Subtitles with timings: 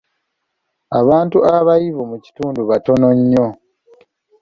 [0.99, 3.47] Abantu abayivu mu kitundu batono nnyo.